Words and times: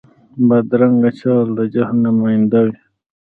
بدرنګه 0.47 1.11
چال 1.19 1.47
د 1.57 1.59
جهل 1.73 1.97
نماینده 2.05 2.59
وي 2.65 2.73